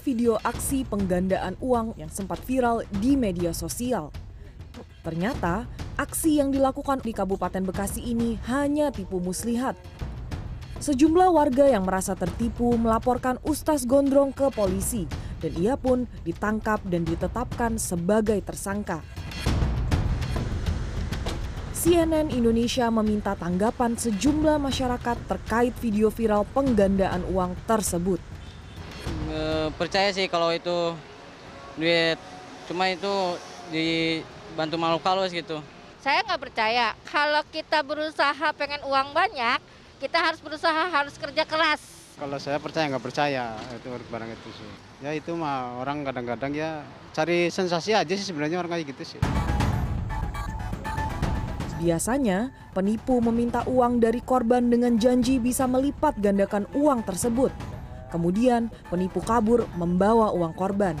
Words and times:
video 0.00 0.38
aksi 0.40 0.86
penggandaan 0.86 1.58
uang 1.58 1.98
yang 1.98 2.08
sempat 2.08 2.38
viral 2.46 2.86
di 3.02 3.18
media 3.18 3.50
sosial. 3.50 4.14
Ternyata, 5.02 5.66
aksi 5.98 6.38
yang 6.38 6.54
dilakukan 6.54 7.02
di 7.02 7.10
Kabupaten 7.10 7.64
Bekasi 7.66 8.02
ini 8.02 8.38
hanya 8.46 8.94
tipu 8.94 9.18
muslihat. 9.18 9.74
Sejumlah 10.78 11.34
warga 11.34 11.66
yang 11.66 11.82
merasa 11.82 12.14
tertipu 12.14 12.78
melaporkan 12.78 13.42
Ustaz 13.42 13.82
Gondrong 13.82 14.30
ke 14.30 14.46
polisi 14.54 15.10
dan 15.42 15.52
ia 15.58 15.74
pun 15.74 16.06
ditangkap 16.22 16.78
dan 16.86 17.02
ditetapkan 17.02 17.82
sebagai 17.82 18.38
tersangka. 18.46 19.02
CNN 21.78 22.34
Indonesia 22.34 22.90
meminta 22.90 23.38
tanggapan 23.38 23.94
sejumlah 23.94 24.58
masyarakat 24.58 25.16
terkait 25.30 25.74
video 25.78 26.10
viral 26.10 26.42
penggandaan 26.50 27.22
uang 27.30 27.54
tersebut. 27.70 28.18
E, 29.28 29.68
percaya 29.76 30.08
sih 30.10 30.24
kalau 30.26 30.48
itu 30.48 30.96
duit, 31.76 32.16
cuma 32.64 32.88
itu 32.88 33.36
dibantu 33.68 34.80
makhluk 34.80 35.04
halus 35.04 35.30
gitu. 35.36 35.60
Saya 36.00 36.24
nggak 36.24 36.40
percaya. 36.40 36.96
Kalau 37.04 37.44
kita 37.52 37.84
berusaha 37.84 38.48
pengen 38.56 38.80
uang 38.88 39.12
banyak, 39.12 39.60
kita 40.00 40.16
harus 40.16 40.40
berusaha, 40.40 40.88
harus 40.88 41.14
kerja 41.20 41.44
keras. 41.44 41.80
Kalau 42.18 42.40
saya 42.40 42.58
percaya 42.58 42.90
nggak 42.90 43.04
percaya 43.04 43.54
itu 43.78 43.86
barang 44.10 44.30
itu 44.32 44.50
sih. 44.56 44.70
Ya 45.04 45.14
itu 45.14 45.36
mah 45.38 45.78
orang 45.78 46.02
kadang-kadang 46.02 46.50
ya 46.50 46.82
cari 47.14 47.46
sensasi 47.52 47.94
aja 47.94 48.10
sih 48.10 48.26
sebenarnya 48.26 48.58
orang 48.58 48.74
kayak 48.74 48.90
gitu 48.96 49.14
sih. 49.14 49.20
Biasanya, 51.78 52.50
penipu 52.74 53.22
meminta 53.22 53.62
uang 53.70 54.02
dari 54.02 54.18
korban 54.18 54.66
dengan 54.66 54.98
janji 54.98 55.38
bisa 55.38 55.62
melipat 55.70 56.18
gandakan 56.18 56.66
uang 56.74 57.06
tersebut. 57.06 57.54
Kemudian, 58.08 58.72
penipu 58.88 59.20
kabur 59.20 59.68
membawa 59.76 60.32
uang 60.32 60.56
korban. 60.56 60.96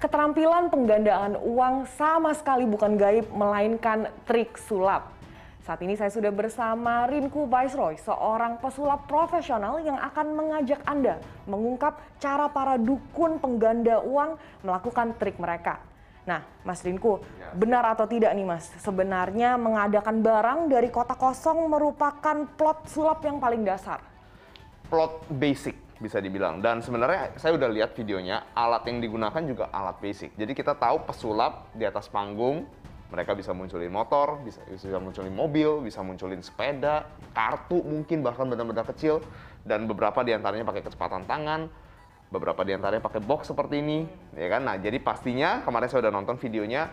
Keterampilan 0.00 0.72
penggandaan 0.72 1.36
uang 1.38 1.84
sama 1.94 2.32
sekali 2.32 2.64
bukan 2.64 2.96
gaib, 2.96 3.28
melainkan 3.30 4.08
trik 4.24 4.56
sulap. 4.56 5.12
Saat 5.60 5.84
ini 5.84 5.94
saya 5.94 6.08
sudah 6.08 6.32
bersama 6.32 7.04
Rinku 7.06 7.44
Viceroy, 7.46 8.00
seorang 8.00 8.58
pesulap 8.58 9.04
profesional 9.04 9.78
yang 9.84 10.00
akan 10.00 10.32
mengajak 10.32 10.80
Anda 10.88 11.20
mengungkap 11.44 12.00
cara 12.16 12.48
para 12.48 12.80
dukun 12.80 13.38
pengganda 13.38 14.00
uang 14.00 14.40
melakukan 14.64 15.14
trik 15.20 15.36
mereka. 15.36 15.78
Nah, 16.24 16.42
Mas 16.64 16.80
Rinku, 16.80 17.20
ya. 17.20 17.52
benar 17.52 17.84
atau 17.92 18.08
tidak 18.08 18.32
nih 18.32 18.44
Mas, 18.48 18.72
sebenarnya 18.80 19.60
mengadakan 19.60 20.24
barang 20.24 20.72
dari 20.72 20.88
kota 20.88 21.12
kosong 21.12 21.68
merupakan 21.68 22.48
plot 22.56 22.88
sulap 22.88 23.20
yang 23.22 23.36
paling 23.36 23.60
dasar? 23.60 24.00
Plot 24.90 25.30
basic 25.30 25.78
bisa 26.02 26.18
dibilang. 26.18 26.58
Dan 26.58 26.82
sebenarnya 26.82 27.38
saya 27.38 27.54
udah 27.54 27.68
lihat 27.70 27.94
videonya, 27.94 28.50
alat 28.56 28.82
yang 28.90 28.98
digunakan 28.98 29.42
juga 29.46 29.70
alat 29.70 30.02
basic. 30.02 30.34
Jadi 30.34 30.52
kita 30.56 30.74
tahu 30.74 31.06
pesulap 31.06 31.70
di 31.76 31.86
atas 31.86 32.08
panggung, 32.10 32.66
mereka 33.12 33.36
bisa 33.36 33.54
munculin 33.54 33.92
motor, 33.92 34.40
bisa, 34.42 34.58
bisa 34.66 34.98
munculin 34.98 35.30
mobil, 35.30 35.84
bisa 35.84 36.00
munculin 36.00 36.40
sepeda, 36.40 37.06
kartu 37.36 37.82
mungkin 37.84 38.24
bahkan 38.24 38.48
benar-benar 38.48 38.86
kecil, 38.90 39.20
dan 39.62 39.84
beberapa 39.84 40.24
di 40.24 40.32
antaranya 40.32 40.64
pakai 40.64 40.82
kecepatan 40.82 41.28
tangan, 41.28 41.68
beberapa 42.30 42.62
di 42.62 42.72
antaranya 42.74 43.02
pakai 43.02 43.20
box 43.20 43.50
seperti 43.50 43.82
ini, 43.82 44.06
ya 44.38 44.46
kan? 44.46 44.62
Nah, 44.62 44.78
jadi 44.78 44.96
pastinya 45.02 45.60
kemarin 45.66 45.86
saya 45.90 46.06
udah 46.06 46.14
nonton 46.14 46.38
videonya, 46.38 46.88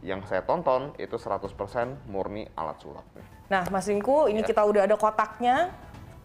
yang 0.00 0.24
saya 0.24 0.42
tonton 0.44 0.96
itu 0.96 1.16
100% 1.20 2.08
murni 2.08 2.48
alat 2.56 2.76
sulap. 2.80 3.04
Nah, 3.52 3.62
Mas 3.68 3.86
Rinku, 3.86 4.32
ini 4.32 4.40
ya. 4.40 4.48
kita 4.48 4.62
udah 4.64 4.88
ada 4.88 4.96
kotaknya. 4.96 5.70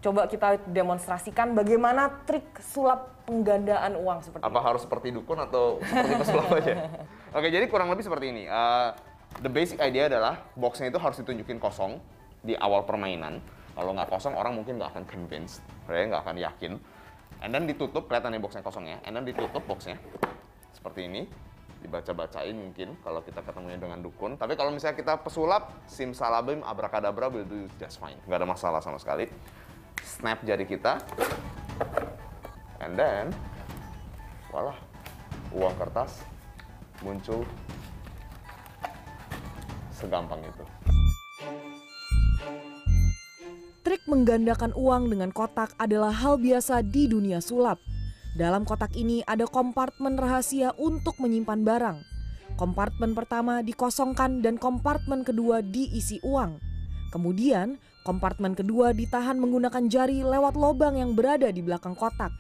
Coba 0.05 0.29
kita 0.29 0.61
demonstrasikan 0.69 1.57
bagaimana 1.57 2.21
trik 2.29 2.45
sulap 2.61 3.25
penggandaan 3.25 3.97
uang 3.97 4.21
seperti 4.21 4.45
Apa 4.45 4.61
ini. 4.61 4.65
harus 4.69 4.81
seperti 4.85 5.07
dukun 5.09 5.41
atau 5.41 5.81
seperti 5.81 6.13
pesulap 6.21 6.49
aja? 6.61 6.73
Oke, 7.41 7.49
jadi 7.49 7.65
kurang 7.65 7.89
lebih 7.89 8.05
seperti 8.05 8.29
ini. 8.29 8.45
Uh, 8.45 8.93
the 9.41 9.49
basic 9.49 9.81
idea 9.81 10.05
adalah 10.05 10.45
boxnya 10.53 10.93
itu 10.93 11.01
harus 11.01 11.17
ditunjukin 11.17 11.57
kosong 11.57 11.97
di 12.45 12.53
awal 12.53 12.85
permainan. 12.85 13.41
Kalau 13.73 13.97
nggak 13.97 14.13
kosong, 14.13 14.37
orang 14.37 14.53
mungkin 14.53 14.77
nggak 14.77 14.93
akan 14.93 15.03
convinced, 15.09 15.65
ya, 15.89 16.05
nggak 16.05 16.21
akan 16.21 16.37
yakin 16.37 16.73
and 17.43 17.51
then 17.51 17.67
ditutup 17.67 18.07
kelihatan 18.07 18.33
nih 18.37 18.41
boxnya 18.41 18.63
kosong 18.63 18.85
ya 18.87 18.97
and 19.03 19.13
then 19.17 19.25
ditutup 19.27 19.63
boxnya 19.67 19.99
seperti 20.71 21.09
ini 21.09 21.21
dibaca-bacain 21.83 22.55
mungkin 22.57 22.97
kalau 23.05 23.21
kita 23.21 23.45
ketemunya 23.45 23.77
dengan 23.77 24.01
dukun 24.01 24.39
tapi 24.39 24.57
kalau 24.57 24.73
misalnya 24.73 24.97
kita 24.97 25.21
pesulap 25.21 25.69
simsalabim 25.85 26.65
abrakadabra 26.65 27.29
will 27.29 27.45
do 27.45 27.69
just 27.77 28.01
fine 28.01 28.17
nggak 28.25 28.41
ada 28.41 28.47
masalah 28.47 28.79
sama 28.81 28.97
sekali 28.97 29.29
snap 30.15 30.39
jari 30.47 30.63
kita 30.63 30.95
and 32.79 32.95
then 32.95 33.35
walah 34.47 34.79
uang 35.51 35.75
kertas 35.75 36.23
muncul 37.03 37.43
segampang 39.91 40.39
itu 40.39 40.63
Trik 43.83 44.01
menggandakan 44.09 44.71
uang 44.73 45.13
dengan 45.13 45.29
kotak 45.29 45.75
adalah 45.77 46.09
hal 46.09 46.41
biasa 46.41 46.81
di 46.81 47.05
dunia 47.05 47.37
sulap. 47.37 47.77
Dalam 48.33 48.65
kotak 48.65 48.97
ini 48.97 49.21
ada 49.29 49.45
kompartemen 49.45 50.17
rahasia 50.17 50.73
untuk 50.81 51.13
menyimpan 51.21 51.61
barang. 51.61 51.97
Kompartemen 52.57 53.13
pertama 53.13 53.61
dikosongkan 53.61 54.41
dan 54.41 54.57
kompartemen 54.57 55.21
kedua 55.21 55.61
diisi 55.61 56.17
uang. 56.25 56.74
Kemudian, 57.15 57.79
kompartemen 58.03 58.59
kedua 58.59 58.91
ditahan 58.91 59.39
menggunakan 59.39 59.87
jari 59.87 60.19
lewat 60.19 60.59
lubang 60.59 60.99
yang 60.99 61.15
berada 61.15 61.47
di 61.47 61.63
belakang 61.63 61.95
kotak. 61.95 62.35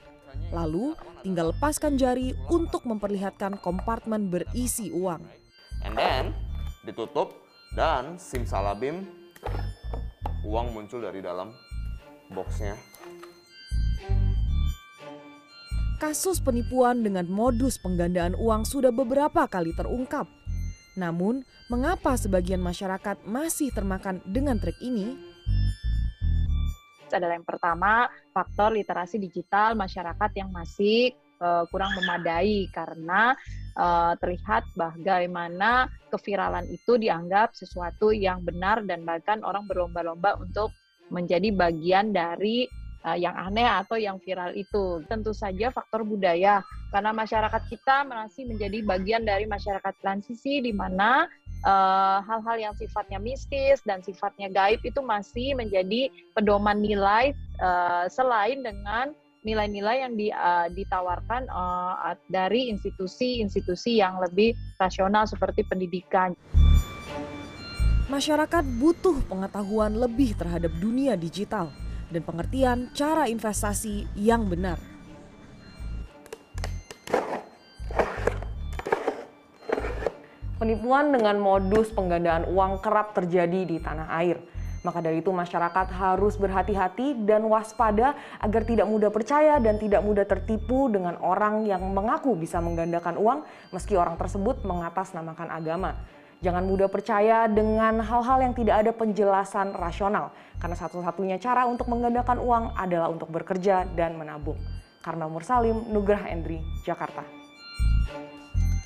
Lalu, 0.51 0.91
tinggal 1.23 1.55
lepaskan 1.55 1.95
jari 1.95 2.35
untuk 2.51 2.83
memperlihatkan 2.83 3.55
kompartemen 3.63 4.27
berisi 4.27 4.91
uang. 4.91 5.23
And 5.87 5.95
then, 5.95 6.35
ditutup 6.83 7.31
dan 7.71 8.19
simsalabim 8.19 9.07
uang 10.43 10.75
muncul 10.75 10.99
dari 10.99 11.23
dalam 11.23 11.55
boxnya. 12.35 12.75
Kasus 16.03 16.43
penipuan 16.43 16.99
dengan 16.99 17.31
modus 17.31 17.79
penggandaan 17.79 18.35
uang 18.35 18.67
sudah 18.67 18.91
beberapa 18.91 19.47
kali 19.47 19.71
terungkap. 19.71 20.27
Namun, 20.95 21.43
mengapa 21.67 22.15
sebagian 22.15 22.59
masyarakat 22.63 23.23
masih 23.27 23.71
termakan 23.75 24.23
dengan 24.27 24.59
trik 24.59 24.79
ini? 24.79 25.35
adalah 27.15 27.39
yang 27.39 27.47
pertama 27.47 28.11
faktor 28.35 28.75
literasi 28.75 29.15
digital 29.15 29.73
masyarakat 29.79 30.31
yang 30.35 30.51
masih 30.51 31.15
uh, 31.39 31.63
kurang 31.71 31.95
memadai 31.95 32.67
karena 32.75 33.31
uh, 33.79 34.13
terlihat 34.19 34.67
bagaimana 34.75 35.87
keviralan 36.11 36.67
itu 36.67 36.99
dianggap 36.99 37.55
sesuatu 37.55 38.11
yang 38.11 38.43
benar 38.43 38.83
dan 38.83 39.07
bahkan 39.07 39.39
orang 39.47 39.63
berlomba-lomba 39.65 40.35
untuk 40.43 40.75
menjadi 41.07 41.55
bagian 41.55 42.11
dari 42.11 42.67
uh, 43.05 43.17
yang 43.17 43.37
aneh 43.37 43.69
atau 43.69 43.95
yang 43.95 44.17
viral 44.17 44.51
itu. 44.57 45.05
Tentu 45.05 45.31
saja 45.31 45.69
faktor 45.69 46.01
budaya 46.01 46.65
karena 46.89 47.13
masyarakat 47.13 47.63
kita 47.69 48.03
masih 48.09 48.49
menjadi 48.49 48.81
bagian 48.81 49.23
dari 49.23 49.45
masyarakat 49.45 49.93
transisi 50.01 50.65
di 50.65 50.73
mana 50.73 51.29
hal-hal 52.25 52.57
uh, 52.57 52.63
yang 52.69 52.75
sifatnya 52.77 53.17
mistis 53.17 53.81
dan 53.89 54.01
sifatnya 54.05 54.53
gaib 54.53 54.81
itu 54.85 55.01
masih 55.01 55.57
menjadi 55.57 56.13
pedoman 56.37 56.77
nilai 56.77 57.33
uh, 57.57 58.05
selain 58.05 58.61
dengan 58.61 59.13
nilai-nilai 59.45 60.01
yang 60.01 60.13
di, 60.17 60.33
uh, 60.33 60.69
ditawarkan 60.73 61.45
uh, 61.49 62.17
dari 62.29 62.73
institusi-institusi 62.73 64.01
yang 64.01 64.17
lebih 64.17 64.57
rasional 64.81 65.29
seperti 65.29 65.61
pendidikan. 65.69 66.33
Masyarakat 68.09 68.65
butuh 68.77 69.17
pengetahuan 69.25 69.97
lebih 69.97 70.37
terhadap 70.37 70.69
dunia 70.77 71.17
digital 71.17 71.73
dan 72.09 72.21
pengertian 72.21 72.89
cara 72.93 73.25
investasi 73.25 74.05
yang 74.17 74.45
benar. 74.45 74.77
Penipuan 80.55 81.11
dengan 81.11 81.35
modus 81.35 81.91
penggandaan 81.91 82.47
uang 82.47 82.79
kerap 82.79 83.11
terjadi 83.11 83.67
di 83.67 83.77
tanah 83.77 84.07
air. 84.23 84.39
Maka 84.85 85.01
dari 85.01 85.19
itu 85.19 85.33
masyarakat 85.33 85.91
harus 85.97 86.37
berhati-hati 86.37 87.25
dan 87.25 87.43
waspada 87.49 88.13
agar 88.37 88.61
tidak 88.63 88.85
mudah 88.85 89.09
percaya 89.09 89.57
dan 89.57 89.81
tidak 89.81 90.05
mudah 90.05 90.23
tertipu 90.29 90.87
dengan 90.93 91.17
orang 91.25 91.65
yang 91.65 91.81
mengaku 91.89 92.37
bisa 92.37 92.61
menggandakan 92.61 93.17
uang 93.17 93.39
meski 93.73 93.97
orang 93.97 94.13
tersebut 94.15 94.61
mengatasnamakan 94.61 95.49
agama. 95.49 95.97
Jangan 96.43 96.67
mudah 96.67 96.91
percaya 96.91 97.47
dengan 97.47 98.03
hal-hal 98.03 98.37
yang 98.43 98.53
tidak 98.57 98.83
ada 98.83 98.91
penjelasan 98.91 99.71
rasional 99.71 100.35
karena 100.59 100.75
satu-satunya 100.75 101.37
cara 101.39 101.63
untuk 101.69 101.87
menggandakan 101.87 102.41
uang 102.43 102.75
adalah 102.75 103.07
untuk 103.07 103.31
bekerja 103.31 103.87
dan 103.95 104.19
menabung. 104.19 104.59
Karmel 105.05 105.29
Mursalim, 105.29 105.85
Nugrah 105.93 106.25
Endri, 106.27 106.59
Jakarta. 106.81 107.44